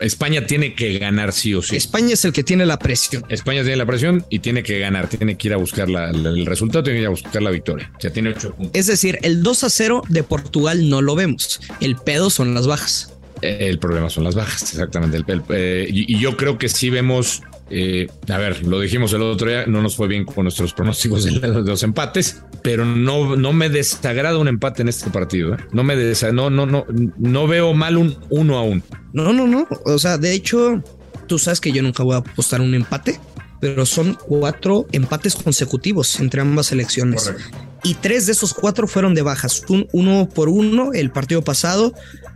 España 0.00 0.46
tiene 0.46 0.74
que 0.74 0.98
ganar 0.98 1.32
sí 1.32 1.54
o 1.54 1.62
sí. 1.62 1.76
España 1.76 2.14
es 2.14 2.24
el 2.24 2.32
que 2.32 2.42
tiene 2.42 2.66
la 2.66 2.78
presión. 2.78 3.24
España 3.28 3.62
tiene 3.62 3.76
la 3.76 3.86
presión 3.86 4.24
y 4.30 4.40
tiene 4.40 4.62
que 4.62 4.78
ganar, 4.78 5.08
tiene 5.08 5.36
que 5.36 5.48
ir 5.48 5.54
a 5.54 5.56
buscar 5.56 5.88
la, 5.88 6.12
la, 6.12 6.30
el 6.30 6.46
resultado, 6.46 6.84
tiene 6.84 6.98
que 6.98 7.02
ir 7.02 7.06
a 7.06 7.10
buscar 7.10 7.42
la 7.42 7.50
victoria. 7.50 7.90
O 7.96 8.00
sea, 8.00 8.12
tiene 8.12 8.30
ocho 8.30 8.54
puntos. 8.54 8.70
Es 8.74 8.86
decir, 8.86 9.18
el 9.22 9.42
2 9.42 9.64
a 9.64 9.70
0 9.70 10.02
de 10.08 10.22
Portugal 10.22 10.88
no 10.88 11.02
lo 11.02 11.14
vemos. 11.14 11.60
El 11.80 11.96
pedo 11.96 12.30
son 12.30 12.54
las 12.54 12.66
bajas. 12.66 13.12
El 13.42 13.78
problema 13.78 14.08
son 14.08 14.24
las 14.24 14.34
bajas, 14.34 14.62
exactamente. 14.62 15.16
El, 15.18 15.24
el, 15.26 15.42
eh, 15.50 15.86
y, 15.90 16.16
y, 16.16 16.18
yo 16.18 16.36
creo 16.36 16.56
que 16.56 16.68
sí 16.68 16.88
vemos, 16.88 17.42
eh, 17.70 18.08
a 18.28 18.38
ver, 18.38 18.64
lo 18.66 18.80
dijimos 18.80 19.12
el 19.14 19.22
otro 19.22 19.48
día, 19.48 19.64
no 19.66 19.80
nos 19.80 19.96
fue 19.96 20.06
bien 20.06 20.24
con 20.24 20.44
nuestros 20.44 20.74
pronósticos 20.74 21.24
de, 21.24 21.32
los 21.48 21.82
empates, 21.82 22.42
pero 22.62 22.84
no, 22.84 23.36
no 23.36 23.52
me 23.52 23.70
desagrada 23.70 24.38
un 24.38 24.48
empate 24.48 24.82
en 24.82 24.88
este 24.88 25.10
partido. 25.10 25.54
¿eh? 25.54 25.58
No 25.72 25.82
me 25.82 25.96
desagrada, 25.96 26.50
no, 26.50 26.50
no, 26.50 26.66
no, 26.66 26.86
no 27.16 27.46
veo 27.46 27.72
mal 27.72 27.96
un 27.96 28.18
uno 28.30 28.58
a 28.58 28.62
uno. 28.62 28.82
No, 29.12 29.32
no, 29.32 29.46
no. 29.46 29.66
O 29.86 29.98
sea, 29.98 30.18
de 30.18 30.32
hecho, 30.34 30.82
tú 31.26 31.38
sabes 31.38 31.60
que 31.60 31.72
yo 31.72 31.82
nunca 31.82 32.02
voy 32.02 32.14
a 32.14 32.18
apostar 32.18 32.60
un 32.60 32.74
empate, 32.74 33.18
pero 33.60 33.86
son 33.86 34.18
cuatro 34.26 34.86
empates 34.92 35.34
consecutivos 35.34 36.20
entre 36.20 36.42
ambas 36.42 36.66
selecciones. 36.66 37.24
Correcto. 37.24 37.73
Y 37.84 37.94
tres 37.94 38.24
de 38.26 38.32
esos 38.32 38.54
cuatro 38.54 38.88
fueron 38.88 39.14
de 39.14 39.22
bajas. 39.22 39.62
Un 39.68 39.86
uno 39.92 40.28
por 40.28 40.48
uno 40.48 40.92
el 40.94 41.10
partido 41.10 41.42
pasado, 41.42 41.92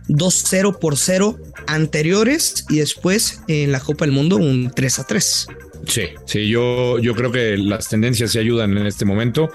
2-0 0.07 0.77
por 0.77 0.95
0 0.95 1.37
anteriores 1.67 2.65
y 2.69 2.77
después 2.77 3.41
en 3.47 3.71
la 3.71 3.79
Copa 3.79 4.05
del 4.05 4.13
Mundo 4.13 4.37
un 4.37 4.71
3 4.73 4.99
a 4.99 5.03
3. 5.05 5.47
Sí, 5.87 6.01
sí, 6.25 6.47
yo, 6.47 6.99
yo 6.99 7.15
creo 7.15 7.31
que 7.31 7.57
las 7.57 7.89
tendencias 7.89 8.31
se 8.31 8.39
ayudan 8.39 8.77
en 8.77 8.85
este 8.85 9.05
momento. 9.05 9.49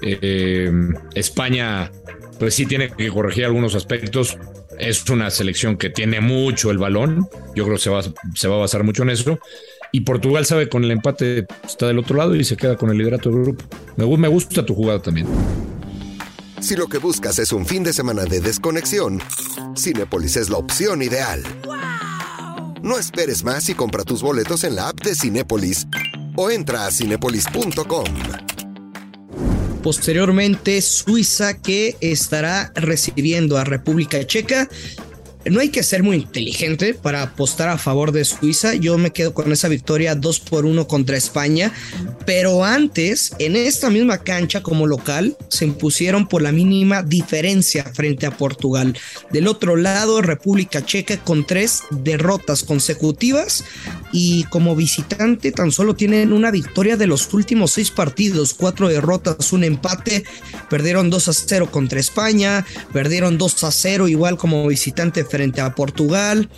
Eh, 0.00 0.70
España, 1.14 1.90
pues 2.38 2.54
sí 2.54 2.66
tiene 2.66 2.90
que 2.90 3.08
corregir 3.08 3.44
algunos 3.44 3.74
aspectos. 3.74 4.38
Es 4.78 5.08
una 5.10 5.30
selección 5.30 5.76
que 5.76 5.90
tiene 5.90 6.20
mucho 6.20 6.70
el 6.70 6.78
balón. 6.78 7.28
Yo 7.56 7.64
creo 7.64 7.76
que 7.76 7.82
se 7.82 7.90
va, 7.90 8.02
se 8.34 8.48
va 8.48 8.56
a 8.56 8.58
basar 8.58 8.84
mucho 8.84 9.02
en 9.02 9.10
eso. 9.10 9.40
Y 9.92 10.00
Portugal 10.00 10.46
sabe 10.46 10.70
con 10.70 10.84
el 10.84 10.90
empate 10.90 11.46
está 11.64 11.86
del 11.86 11.98
otro 11.98 12.16
lado 12.16 12.34
y 12.34 12.44
se 12.44 12.56
queda 12.56 12.76
con 12.76 12.90
el 12.90 12.96
liderato 12.96 13.30
del 13.30 13.42
grupo. 13.42 13.64
Me, 13.96 14.16
me 14.16 14.28
gusta 14.28 14.64
tu 14.64 14.74
jugada 14.74 15.02
también. 15.02 15.26
Si 16.60 16.76
lo 16.76 16.88
que 16.88 16.98
buscas 16.98 17.38
es 17.38 17.52
un 17.52 17.66
fin 17.66 17.84
de 17.84 17.92
semana 17.92 18.24
de 18.24 18.40
desconexión, 18.40 19.20
Cinepolis 19.76 20.36
es 20.36 20.48
la 20.48 20.56
opción 20.56 21.02
ideal. 21.02 21.42
¡Wow! 21.64 22.74
No 22.82 22.98
esperes 22.98 23.44
más 23.44 23.68
y 23.68 23.74
compra 23.74 24.02
tus 24.02 24.22
boletos 24.22 24.64
en 24.64 24.76
la 24.76 24.88
app 24.88 25.00
de 25.02 25.14
Cinepolis 25.14 25.86
o 26.36 26.50
entra 26.50 26.86
a 26.86 26.90
cinepolis.com. 26.90 28.04
Posteriormente, 29.82 30.80
Suiza 30.80 31.58
que 31.58 31.96
estará 32.00 32.72
recibiendo 32.76 33.58
a 33.58 33.64
República 33.64 34.24
Checa 34.24 34.68
no 35.50 35.60
hay 35.60 35.70
que 35.70 35.82
ser 35.82 36.02
muy 36.02 36.16
inteligente 36.16 36.94
para 36.94 37.22
apostar 37.22 37.68
a 37.68 37.78
favor 37.78 38.12
de 38.12 38.24
Suiza. 38.24 38.74
Yo 38.74 38.98
me 38.98 39.12
quedo 39.12 39.34
con 39.34 39.50
esa 39.52 39.68
victoria 39.68 40.14
2 40.14 40.40
por 40.40 40.66
1 40.66 40.86
contra 40.86 41.16
España. 41.16 41.72
Pero 42.26 42.64
antes, 42.64 43.32
en 43.38 43.56
esta 43.56 43.90
misma 43.90 44.18
cancha 44.18 44.62
como 44.62 44.86
local, 44.86 45.36
se 45.48 45.64
impusieron 45.64 46.28
por 46.28 46.42
la 46.42 46.52
mínima 46.52 47.02
diferencia 47.02 47.84
frente 47.84 48.26
a 48.26 48.36
Portugal. 48.36 48.96
Del 49.30 49.48
otro 49.48 49.76
lado, 49.76 50.22
República 50.22 50.84
Checa 50.84 51.16
con 51.18 51.46
tres 51.46 51.82
derrotas 51.90 52.62
consecutivas. 52.62 53.64
Y 54.12 54.44
como 54.44 54.76
visitante 54.76 55.52
tan 55.52 55.72
solo 55.72 55.94
tienen 55.94 56.32
una 56.32 56.50
victoria 56.50 56.96
de 56.96 57.06
los 57.06 57.32
últimos 57.32 57.72
seis 57.72 57.90
partidos, 57.90 58.54
cuatro 58.54 58.88
derrotas, 58.88 59.52
un 59.52 59.64
empate, 59.64 60.24
perdieron 60.68 61.08
2 61.10 61.28
a 61.28 61.32
0 61.32 61.68
contra 61.70 61.98
España, 61.98 62.64
perdieron 62.92 63.38
2 63.38 63.64
a 63.64 63.72
0 63.72 64.08
igual 64.08 64.36
como 64.36 64.66
visitante 64.66 65.24
frente 65.24 65.62
a 65.62 65.74
Portugal, 65.74 66.48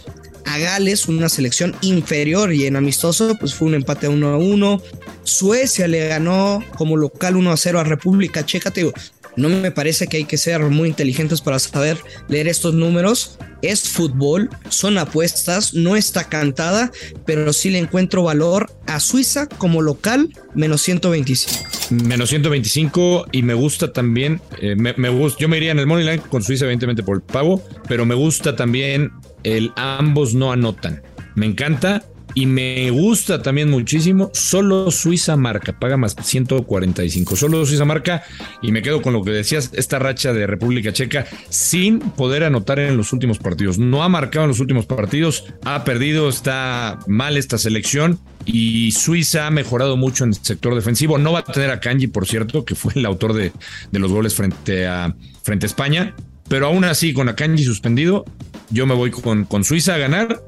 a 0.46 0.58
Gales, 0.58 1.08
una 1.08 1.28
selección 1.28 1.74
inferior 1.80 2.52
y 2.52 2.66
en 2.66 2.76
amistoso, 2.76 3.36
pues 3.38 3.54
fue 3.54 3.68
un 3.68 3.74
empate 3.74 4.08
1 4.08 4.28
a 4.28 4.36
1. 4.36 4.82
Suecia 5.22 5.88
le 5.88 6.08
ganó 6.08 6.62
como 6.76 6.96
local 6.96 7.36
1 7.36 7.50
a 7.50 7.56
0 7.56 7.80
a 7.80 7.84
República 7.84 8.44
Checa. 8.44 8.70
Te 8.70 8.80
digo, 8.80 8.92
no 9.36 9.48
me 9.48 9.70
parece 9.70 10.06
que 10.06 10.18
hay 10.18 10.24
que 10.24 10.36
ser 10.36 10.60
muy 10.62 10.88
inteligentes 10.88 11.40
para 11.40 11.58
saber 11.58 11.98
leer 12.28 12.48
estos 12.48 12.74
números. 12.74 13.38
Es 13.62 13.88
fútbol, 13.88 14.50
son 14.68 14.98
apuestas, 14.98 15.72
no 15.74 15.96
está 15.96 16.24
cantada, 16.24 16.92
pero 17.24 17.52
sí 17.52 17.70
le 17.70 17.78
encuentro 17.78 18.22
valor 18.22 18.70
a 18.86 19.00
Suiza 19.00 19.46
como 19.46 19.80
local, 19.80 20.28
menos 20.54 20.82
125. 20.82 21.52
Menos 21.90 22.28
125 22.28 23.26
y 23.32 23.42
me 23.42 23.54
gusta 23.54 23.92
también, 23.92 24.40
eh, 24.60 24.76
me, 24.76 25.08
gusta, 25.08 25.40
yo 25.40 25.48
me 25.48 25.56
iría 25.56 25.72
en 25.72 25.78
el 25.78 25.86
Moneyline 25.86 26.20
con 26.20 26.42
Suiza 26.42 26.64
evidentemente 26.64 27.02
por 27.02 27.16
el 27.16 27.22
pago, 27.22 27.62
pero 27.88 28.04
me 28.04 28.14
gusta 28.14 28.54
también 28.54 29.12
el 29.44 29.72
ambos 29.76 30.34
no 30.34 30.52
anotan. 30.52 31.02
Me 31.34 31.46
encanta 31.46 32.04
y 32.34 32.46
me 32.46 32.90
gusta 32.90 33.42
también 33.42 33.70
muchísimo. 33.70 34.30
Solo 34.34 34.90
Suiza 34.90 35.36
marca, 35.36 35.78
paga 35.78 35.96
más 35.96 36.16
145. 36.20 37.36
Solo 37.36 37.64
Suiza 37.64 37.84
marca. 37.84 38.24
Y 38.60 38.72
me 38.72 38.82
quedo 38.82 39.02
con 39.02 39.12
lo 39.12 39.22
que 39.22 39.30
decías: 39.30 39.70
esta 39.74 39.98
racha 39.98 40.32
de 40.32 40.46
República 40.46 40.92
Checa 40.92 41.26
sin 41.48 42.00
poder 42.00 42.44
anotar 42.44 42.80
en 42.80 42.96
los 42.96 43.12
últimos 43.12 43.38
partidos. 43.38 43.78
No 43.78 44.02
ha 44.02 44.08
marcado 44.08 44.44
en 44.44 44.48
los 44.48 44.60
últimos 44.60 44.86
partidos, 44.86 45.44
ha 45.64 45.84
perdido, 45.84 46.28
está 46.28 46.98
mal 47.06 47.36
esta 47.36 47.56
selección. 47.58 48.18
Y 48.46 48.92
Suiza 48.92 49.46
ha 49.46 49.50
mejorado 49.50 49.96
mucho 49.96 50.24
en 50.24 50.30
el 50.30 50.36
sector 50.36 50.74
defensivo. 50.74 51.16
No 51.18 51.32
va 51.32 51.38
a 51.38 51.44
tener 51.44 51.70
a 51.70 51.80
Kanji, 51.80 52.08
por 52.08 52.26
cierto, 52.26 52.64
que 52.64 52.74
fue 52.74 52.92
el 52.96 53.06
autor 53.06 53.32
de, 53.32 53.52
de 53.90 53.98
los 53.98 54.12
goles 54.12 54.34
frente 54.34 54.86
a, 54.86 55.14
frente 55.42 55.66
a 55.66 55.68
España. 55.68 56.14
Pero 56.48 56.66
aún 56.66 56.84
así, 56.84 57.14
con 57.14 57.28
Akanji 57.28 57.64
suspendido, 57.64 58.24
yo 58.70 58.86
me 58.86 58.94
voy 58.94 59.10
con, 59.10 59.44
con 59.44 59.64
Suiza 59.64 59.94
a 59.94 59.98
ganar 59.98 60.42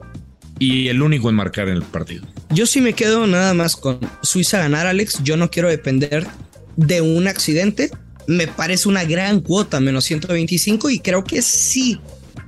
y 0.59 0.89
el 0.89 1.03
único 1.03 1.29
en 1.29 1.37
marcar 1.37 1.69
en 1.69 1.77
el 1.77 1.83
partido. 1.83 2.27
Yo 2.51 2.67
sí 2.67 2.81
me 2.81 2.93
quedo 2.93 3.27
nada 3.27 3.55
más 3.55 3.77
con 3.77 3.99
Suiza 4.23 4.59
ganar, 4.59 4.87
Alex. 4.87 5.23
Yo 5.23 5.37
no 5.37 5.51
quiero 5.51 5.69
depender 5.69 6.27
de 6.77 7.01
un 7.01 7.29
accidente. 7.29 7.91
Me 8.27 8.49
parece 8.49 8.89
una 8.89 9.05
gran 9.05 9.41
cuota, 9.41 9.81
menos 9.81 10.05
125, 10.05 10.91
y 10.91 10.99
creo 10.99 11.23
que 11.23 11.43
sí, 11.43 12.01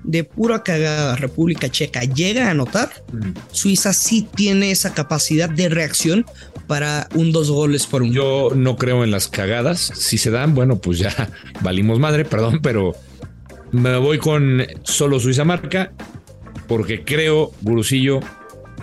de 0.02 0.24
pura 0.24 0.62
cagada, 0.62 1.16
República 1.16 1.68
Checa 1.68 2.02
llega 2.02 2.48
a 2.48 2.50
anotar. 2.50 2.90
Mm. 3.12 3.30
Suiza 3.52 3.92
sí 3.92 4.26
tiene 4.34 4.70
esa 4.70 4.94
capacidad 4.94 5.48
de 5.48 5.68
reacción 5.68 6.26
para 6.66 7.08
un 7.14 7.30
dos 7.32 7.50
goles 7.50 7.86
por 7.86 8.02
un. 8.02 8.12
Yo 8.12 8.50
no 8.54 8.76
creo 8.76 9.04
en 9.04 9.10
las 9.10 9.28
cagadas. 9.28 9.92
Si 9.94 10.18
se 10.18 10.30
dan, 10.30 10.54
bueno, 10.54 10.78
pues 10.78 10.98
ya 10.98 11.30
valimos 11.60 11.98
madre, 11.98 12.24
perdón, 12.24 12.60
pero 12.62 12.94
me 13.70 13.96
voy 13.98 14.18
con 14.18 14.66
solo 14.82 15.20
Suiza 15.20 15.44
marca 15.44 15.92
porque 16.68 17.02
creo, 17.02 17.52
Gurusillo, 17.62 18.20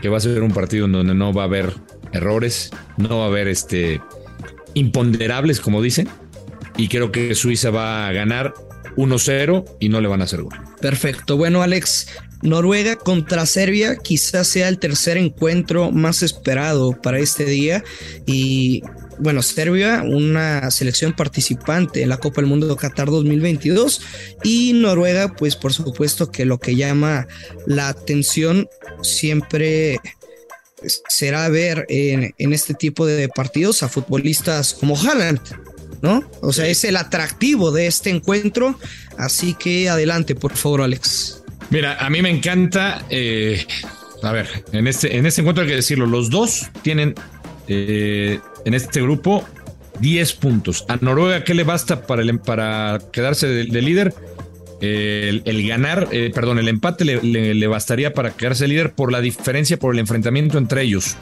que 0.02 0.10
va 0.10 0.18
a 0.18 0.22
ser 0.22 0.44
un 0.44 0.52
partido 0.52 0.86
en 0.86 0.92
donde 0.92 1.14
no 1.14 1.32
va 1.32 1.44
a 1.44 1.46
haber 1.46 1.74
errores, 2.12 2.72
no 2.98 3.20
va 3.20 3.26
a 3.26 3.28
haber 3.28 3.48
este 3.48 4.02
imponderables, 4.74 5.62
como 5.62 5.82
dicen, 5.82 6.10
y 6.76 6.90
creo 6.90 7.12
que 7.12 7.34
Suiza 7.36 7.70
va 7.70 8.08
a 8.08 8.12
ganar 8.12 8.54
1-0 8.98 9.66
y 9.80 9.90
no 9.90 10.02
le 10.02 10.08
van 10.08 10.22
a 10.22 10.26
hacer 10.26 10.42
gol. 10.42 10.54
Perfecto. 10.82 11.38
Bueno, 11.38 11.62
Alex, 11.62 12.08
Noruega 12.42 12.96
contra 12.96 13.46
Serbia 13.46 13.98
quizás 13.98 14.48
sea 14.48 14.68
el 14.68 14.80
tercer 14.80 15.18
encuentro 15.18 15.92
más 15.92 16.24
esperado 16.24 17.00
para 17.02 17.20
este 17.20 17.46
día 17.46 17.84
y 18.26 18.82
bueno, 19.20 19.42
Serbia, 19.42 20.04
una 20.04 20.70
selección 20.72 21.14
participante 21.14 22.02
en 22.02 22.10
la 22.10 22.18
Copa 22.18 22.42
del 22.42 22.50
Mundo 22.50 22.68
de 22.68 22.76
Qatar 22.76 23.10
2022 23.10 24.02
y 24.44 24.74
Noruega, 24.74 25.34
pues 25.34 25.56
por 25.56 25.74
supuesto 25.74 26.32
que 26.32 26.46
lo 26.46 26.60
que 26.60 26.76
llama 26.76 27.28
la 27.66 27.90
atención 27.90 28.68
siempre 29.02 30.00
será 31.10 31.48
ver 31.50 31.86
en, 31.90 32.34
en 32.38 32.54
este 32.54 32.74
tipo 32.74 33.06
de 33.06 33.30
partidos 33.30 33.84
a 33.84 33.90
futbolistas 33.90 34.74
como 34.74 34.98
Haaland, 34.98 35.40
¿no? 36.02 36.24
O 36.42 36.54
sea, 36.54 36.68
es 36.68 36.84
el 36.84 36.98
atractivo 36.98 37.72
de 37.72 37.88
este 37.88 38.10
encuentro, 38.10 38.78
así 39.18 39.54
que 39.54 39.90
adelante, 39.90 40.36
por 40.36 40.56
favor, 40.56 40.82
Alex. 40.82 41.44
Mira, 41.70 41.98
a 41.98 42.10
mí 42.10 42.22
me 42.22 42.30
encanta, 42.30 43.06
eh, 43.10 43.66
a 44.22 44.32
ver, 44.32 44.48
en 44.72 44.88
este, 44.88 45.16
en 45.18 45.26
este 45.26 45.42
encuentro 45.42 45.64
hay 45.64 45.70
que 45.70 45.76
decirlo, 45.76 46.06
los 46.06 46.30
dos 46.30 46.70
tienen 46.84 47.16
eh, 47.68 48.40
en 48.66 48.74
este 48.74 49.02
grupo 49.02 49.46
10 50.00 50.34
puntos. 50.34 50.86
A 50.88 50.98
Noruega, 50.98 51.44
¿qué 51.44 51.54
le 51.54 51.64
basta 51.64 52.06
para, 52.06 52.24
para 52.38 53.00
quedarse 53.12 53.48
de, 53.48 53.66
de 53.66 53.82
líder? 53.82 54.14
El, 54.82 55.42
el, 55.46 55.68
ganar, 55.68 56.10
eh, 56.12 56.32
perdón, 56.36 56.60
el 56.60 56.68
empate 56.68 57.06
le, 57.06 57.68
bastaría 57.68 58.14
para 58.14 58.32
quedarse 58.32 58.68
líder 58.68 58.94
por 58.94 59.12
la 59.12 59.22
diferencia, 59.22 59.78
por 59.78 59.94
el 59.94 60.00
enfrentamiento 60.00 60.58
entre 60.58 60.82
ellos. 60.84 61.16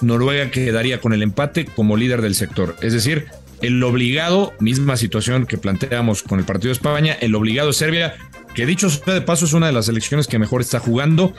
Noruega 0.00 0.50
quedaría 0.50 1.00
con 1.00 1.12
el 1.12 1.22
empate 1.22 1.64
como 1.64 1.96
líder 1.96 2.22
del 2.22 2.34
sector. 2.34 2.76
Es 2.80 2.92
decir, 2.92 3.26
el 3.60 3.82
obligado, 3.82 4.52
misma 4.60 4.96
situación 4.96 5.46
que 5.46 5.58
planteamos 5.58 6.22
con 6.22 6.38
el 6.38 6.44
partido 6.44 6.68
de 6.68 6.74
España, 6.74 7.16
el 7.20 7.34
obligado 7.34 7.72
Serbia, 7.72 8.14
que 8.54 8.66
dicho 8.66 8.88
sea 8.88 9.14
de 9.14 9.20
paso 9.20 9.46
es 9.46 9.52
una 9.52 9.66
de 9.66 9.72
las 9.72 9.86
selecciones 9.86 10.26
que 10.26 10.38
mejor 10.38 10.60
está 10.60 10.78
jugando. 10.78 11.34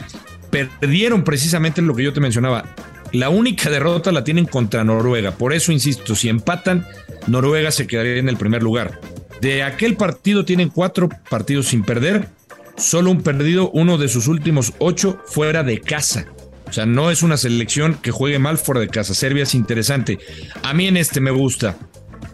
Perdieron 0.51 1.23
precisamente 1.23 1.81
lo 1.81 1.95
que 1.95 2.03
yo 2.03 2.13
te 2.13 2.19
mencionaba, 2.19 2.75
la 3.13 3.29
única 3.29 3.69
derrota 3.69 4.11
la 4.11 4.23
tienen 4.23 4.45
contra 4.45 4.83
Noruega. 4.83 5.31
Por 5.31 5.53
eso 5.53 5.71
insisto, 5.71 6.15
si 6.15 6.29
empatan, 6.29 6.85
Noruega 7.27 7.71
se 7.71 7.87
quedaría 7.87 8.17
en 8.17 8.29
el 8.29 8.37
primer 8.37 8.63
lugar. 8.63 8.99
De 9.41 9.63
aquel 9.63 9.95
partido 9.95 10.45
tienen 10.45 10.69
cuatro 10.69 11.09
partidos 11.29 11.67
sin 11.67 11.83
perder, 11.83 12.27
solo 12.75 13.11
un 13.11 13.21
perdido, 13.21 13.69
uno 13.71 13.97
de 13.97 14.07
sus 14.07 14.27
últimos 14.27 14.73
ocho 14.79 15.19
fuera 15.25 15.63
de 15.63 15.79
casa. 15.79 16.25
O 16.67 16.73
sea, 16.73 16.85
no 16.85 17.11
es 17.11 17.23
una 17.23 17.37
selección 17.37 17.95
que 18.01 18.11
juegue 18.11 18.39
mal 18.39 18.57
fuera 18.57 18.81
de 18.81 18.89
casa. 18.89 19.13
Serbia 19.13 19.43
es 19.43 19.55
interesante. 19.55 20.19
A 20.63 20.73
mí 20.73 20.87
en 20.87 20.97
este 20.97 21.21
me 21.21 21.31
gusta. 21.31 21.77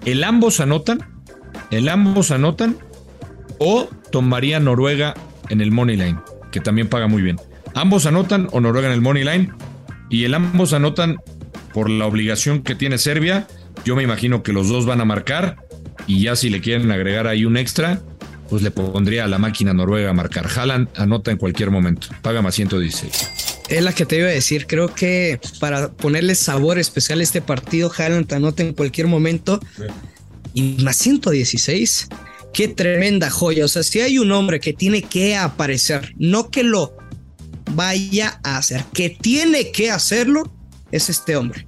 El 0.05 0.23
ambos 0.23 0.59
anotan, 0.59 0.99
el 1.71 1.87
ambos 1.87 2.31
anotan 2.31 2.77
o 3.59 3.89
tomaría 4.11 4.59
Noruega 4.59 5.13
en 5.49 5.61
el 5.61 5.71
Money 5.71 5.97
Line, 5.97 6.19
que 6.51 6.61
también 6.61 6.89
paga 6.89 7.07
muy 7.07 7.21
bien. 7.21 7.39
Ambos 7.75 8.05
anotan 8.05 8.47
o 8.51 8.59
Noruega 8.59 8.87
en 8.87 8.93
el 8.93 9.01
Money 9.01 9.23
Line 9.23 9.53
y 10.13 10.25
el 10.25 10.35
ambos 10.35 10.73
anotan 10.73 11.17
por 11.73 11.89
la 11.89 12.05
obligación 12.05 12.61
que 12.61 12.75
tiene 12.75 12.99
Serbia. 12.99 13.47
Yo 13.83 13.95
me 13.95 14.03
imagino 14.03 14.43
que 14.43 14.53
los 14.53 14.69
dos 14.69 14.85
van 14.85 15.01
a 15.01 15.05
marcar 15.05 15.57
y 16.05 16.21
ya 16.21 16.35
si 16.35 16.51
le 16.51 16.61
quieren 16.61 16.91
agregar 16.91 17.25
ahí 17.25 17.45
un 17.45 17.57
extra, 17.57 17.99
pues 18.47 18.61
le 18.61 18.69
pondría 18.69 19.25
a 19.25 19.27
la 19.27 19.39
máquina 19.39 19.73
noruega 19.73 20.11
a 20.11 20.13
marcar. 20.13 20.45
Haaland 20.55 20.87
anota 20.97 21.31
en 21.31 21.37
cualquier 21.37 21.71
momento, 21.71 22.09
paga 22.21 22.43
más 22.43 22.53
116. 22.53 23.31
Es 23.69 23.83
la 23.83 23.91
que 23.91 24.05
te 24.05 24.17
iba 24.19 24.27
a 24.27 24.31
decir. 24.31 24.67
Creo 24.67 24.93
que 24.93 25.39
para 25.59 25.91
ponerle 25.91 26.35
sabor 26.35 26.77
especial 26.77 27.19
a 27.19 27.23
este 27.23 27.41
partido, 27.41 27.91
Haaland 27.97 28.31
anota 28.33 28.61
en 28.61 28.73
cualquier 28.73 29.07
momento. 29.07 29.59
Y 30.53 30.75
más 30.83 30.97
116. 30.97 32.09
Qué 32.53 32.67
tremenda 32.67 33.31
joya. 33.31 33.65
O 33.65 33.67
sea, 33.67 33.81
si 33.81 34.01
hay 34.01 34.19
un 34.19 34.31
hombre 34.31 34.59
que 34.59 34.73
tiene 34.73 35.01
que 35.01 35.35
aparecer, 35.35 36.13
no 36.17 36.51
que 36.51 36.61
lo 36.61 36.95
vaya 37.75 38.39
a 38.43 38.57
hacer, 38.57 38.83
que 38.93 39.09
tiene 39.09 39.71
que 39.71 39.91
hacerlo, 39.91 40.51
es 40.91 41.09
este 41.09 41.35
hombre. 41.35 41.67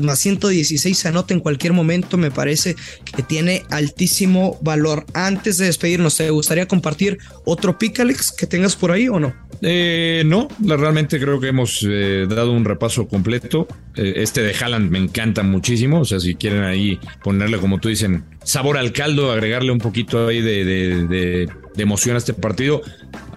Más 0.00 0.20
116 0.20 0.96
se 0.96 1.08
anota 1.08 1.34
en 1.34 1.40
cualquier 1.40 1.72
momento, 1.72 2.16
me 2.16 2.30
parece 2.30 2.76
que 3.16 3.22
tiene 3.22 3.64
altísimo 3.68 4.58
valor. 4.62 5.04
Antes 5.12 5.58
de 5.58 5.66
despedirnos, 5.66 6.16
¿te 6.16 6.30
gustaría 6.30 6.68
compartir 6.68 7.18
otro 7.44 7.78
Picalex 7.78 8.30
que 8.30 8.46
tengas 8.46 8.76
por 8.76 8.92
ahí 8.92 9.08
o 9.08 9.18
no? 9.18 9.34
Eh, 9.60 10.22
no, 10.24 10.48
realmente 10.60 11.18
creo 11.18 11.40
que 11.40 11.48
hemos 11.48 11.84
eh, 11.88 12.26
dado 12.28 12.52
un 12.52 12.64
repaso 12.64 13.08
completo. 13.08 13.66
Eh, 13.96 14.14
este 14.16 14.42
de 14.42 14.54
Haaland 14.54 14.88
me 14.88 14.98
encanta 14.98 15.42
muchísimo. 15.42 16.00
O 16.00 16.04
sea, 16.04 16.20
si 16.20 16.36
quieren 16.36 16.62
ahí 16.62 17.00
ponerle, 17.24 17.58
como 17.58 17.78
tú 17.78 17.88
dicen, 17.88 18.24
sabor 18.44 18.78
al 18.78 18.92
caldo, 18.92 19.32
agregarle 19.32 19.72
un 19.72 19.78
poquito 19.78 20.28
ahí 20.28 20.40
de, 20.40 20.64
de 20.64 21.82
emoción 21.82 22.14
a 22.14 22.18
este 22.18 22.34
partido. 22.34 22.82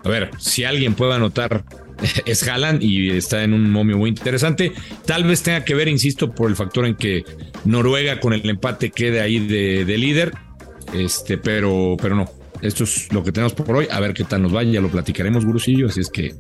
A 0.04 0.10
ver, 0.10 0.30
si 0.38 0.64
alguien 0.64 0.94
puede 0.94 1.16
anotar 1.16 1.66
es 2.26 2.48
Haaland 2.48 2.84
y 2.84 3.12
está 3.12 3.44
en 3.44 3.54
un 3.54 3.70
momio 3.70 3.98
muy 3.98 4.10
interesante. 4.10 4.74
Tal 5.06 5.24
vez 5.24 5.44
tenga 5.44 5.64
que 5.64 5.76
ver, 5.76 5.88
insisto, 5.88 6.32
por 6.32 6.50
el 6.50 6.56
factor 6.56 6.86
en 6.86 6.96
que 6.96 7.24
Noruega 7.66 8.20
con 8.20 8.34
el 8.34 8.48
empate 8.50 8.92
quede 8.92 9.22
ahí 9.22 9.40
de, 9.40 9.98
líder. 9.98 10.34
Este, 10.94 11.38
pero, 11.38 11.98
pero 12.02 12.16
no. 12.16 12.30
Esto 12.62 12.84
es 12.86 13.12
lo 13.12 13.24
que 13.24 13.32
tenemos 13.32 13.54
por 13.54 13.76
hoy. 13.76 13.88
A 13.92 14.00
ver 14.00 14.14
qué 14.14 14.24
tal 14.24 14.42
nos 14.42 14.56
va. 14.56 14.64
Ya 14.64 14.82
lo 14.82 14.90
platicaremos, 14.90 15.46
Gurusillo. 15.46 15.88
Así 15.88 16.02
es 16.02 16.10
que 16.10 16.36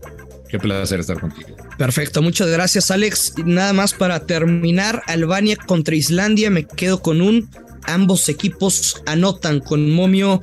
qué 0.50 0.60
placer 0.60 1.00
estar 1.00 1.20
contigo. 1.20 1.50
Perfecto, 1.78 2.22
muchas 2.22 2.50
gracias, 2.50 2.92
Alex. 2.92 3.34
Nada 3.44 3.74
más 3.74 3.94
para 3.94 4.26
terminar, 4.26 5.04
Albania 5.08 5.58
contra 5.58 5.96
Islandia. 5.96 6.50
Me 6.50 6.66
quedo 6.66 7.02
con 7.02 7.22
un. 7.22 7.50
Ambos 7.88 8.30
equipos 8.30 9.04
anotan 9.06 9.60
con 9.60 9.92
momio 9.92 10.42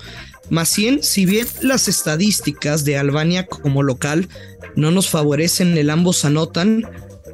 más 0.52 0.68
100. 0.68 1.02
Si 1.02 1.24
bien 1.24 1.46
las 1.62 1.88
estadísticas 1.88 2.84
de 2.84 2.98
Albania 2.98 3.46
como 3.46 3.82
local 3.82 4.28
no 4.76 4.90
nos 4.90 5.08
favorecen, 5.08 5.76
el 5.78 5.90
ambos 5.90 6.24
anotan. 6.24 6.88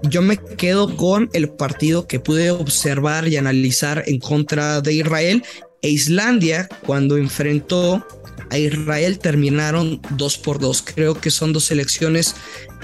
Yo 0.05 0.23
me 0.23 0.37
quedo 0.39 0.97
con 0.97 1.29
el 1.33 1.51
partido 1.51 2.07
que 2.07 2.21
pude 2.21 2.53
observar 2.53 3.27
y 3.27 3.37
analizar 3.37 4.05
en 4.07 4.21
contra 4.21 4.81
de 4.81 4.95
Israel 4.95 5.43
e 5.83 5.91
Islandia 5.91 6.69
cuando 6.87 7.17
enfrentó 7.17 8.07
a 8.51 8.59
Israel 8.59 9.19
terminaron 9.19 10.01
dos 10.11 10.39
por 10.39 10.61
dos. 10.61 10.83
Creo 10.83 11.15
que 11.15 11.31
son 11.31 11.53
dos 11.53 11.65
selecciones 11.65 12.37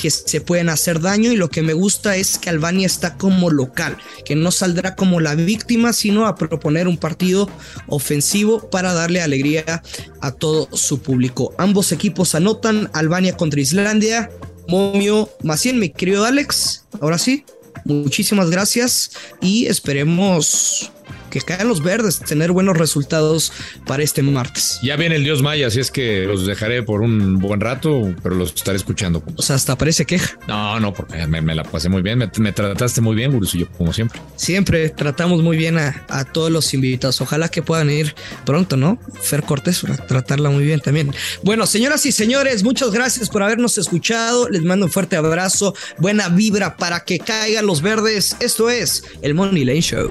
que 0.04 0.10
se 0.10 0.42
pueden 0.42 0.68
hacer 0.68 1.00
daño 1.00 1.32
y 1.32 1.36
lo 1.36 1.48
que 1.48 1.62
me 1.62 1.72
gusta 1.72 2.14
es 2.14 2.36
que 2.36 2.50
Albania 2.50 2.84
está 2.84 3.16
como 3.16 3.48
local, 3.48 3.96
que 4.26 4.36
no 4.36 4.50
saldrá 4.50 4.96
como 4.96 5.18
la 5.18 5.34
víctima, 5.34 5.94
sino 5.94 6.26
a 6.26 6.34
proponer 6.34 6.88
un 6.88 6.98
partido 6.98 7.48
ofensivo 7.86 8.68
para 8.68 8.92
darle 8.92 9.22
alegría 9.22 9.82
a 10.20 10.30
todo 10.30 10.68
su 10.76 11.00
público. 11.00 11.54
Ambos 11.56 11.90
equipos 11.90 12.34
anotan, 12.34 12.90
Albania 12.92 13.34
contra 13.34 13.62
Islandia, 13.62 14.30
Momio 14.68 15.30
Macien, 15.42 15.78
mi 15.78 15.88
querido 15.88 16.26
Alex, 16.26 16.84
ahora 17.00 17.16
sí, 17.16 17.46
muchísimas 17.86 18.50
gracias 18.50 19.10
y 19.40 19.64
esperemos 19.68 20.92
que 21.34 21.40
caen 21.40 21.66
los 21.66 21.82
verdes, 21.82 22.20
tener 22.20 22.52
buenos 22.52 22.76
resultados 22.76 23.52
para 23.86 24.04
este 24.04 24.22
martes. 24.22 24.78
Ya 24.84 24.94
viene 24.94 25.16
el 25.16 25.24
Dios 25.24 25.42
Maya, 25.42 25.66
así 25.66 25.80
es 25.80 25.90
que 25.90 26.26
los 26.26 26.46
dejaré 26.46 26.84
por 26.84 27.00
un 27.00 27.40
buen 27.40 27.60
rato, 27.60 28.14
pero 28.22 28.36
los 28.36 28.54
estaré 28.54 28.76
escuchando. 28.76 29.20
O 29.36 29.42
sea, 29.42 29.56
hasta 29.56 29.76
parece 29.76 30.06
queja. 30.06 30.38
No, 30.46 30.78
no, 30.78 30.94
porque 30.94 31.26
me, 31.26 31.54
la 31.56 31.64
pasé 31.64 31.88
muy 31.88 32.02
bien, 32.02 32.18
me, 32.18 32.52
trataste 32.52 33.00
muy 33.00 33.16
bien, 33.16 33.40
yo 33.40 33.68
como 33.72 33.92
siempre. 33.92 34.20
Siempre 34.36 34.90
tratamos 34.90 35.42
muy 35.42 35.56
bien 35.56 35.76
a, 35.76 36.04
a, 36.08 36.24
todos 36.24 36.52
los 36.52 36.72
invitados. 36.72 37.20
Ojalá 37.20 37.48
que 37.48 37.62
puedan 37.62 37.90
ir 37.90 38.14
pronto, 38.46 38.76
¿no? 38.76 39.00
Fer 39.20 39.42
Cortés, 39.42 39.84
tratarla 40.06 40.50
muy 40.50 40.64
bien 40.64 40.78
también. 40.78 41.12
Bueno, 41.42 41.66
señoras 41.66 42.06
y 42.06 42.12
señores, 42.12 42.62
muchas 42.62 42.92
gracias 42.92 43.28
por 43.28 43.42
habernos 43.42 43.76
escuchado. 43.76 44.48
Les 44.48 44.62
mando 44.62 44.86
un 44.86 44.92
fuerte 44.92 45.16
abrazo, 45.16 45.74
buena 45.98 46.28
vibra 46.28 46.76
para 46.76 47.00
que 47.00 47.18
caigan 47.18 47.66
los 47.66 47.82
verdes. 47.82 48.36
Esto 48.38 48.70
es 48.70 49.02
el 49.20 49.34
Money 49.34 49.64
Lane 49.64 49.80
Show. 49.80 50.10